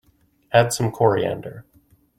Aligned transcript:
Add 0.51 0.73
some 0.73 0.91
coriander. 0.91 1.63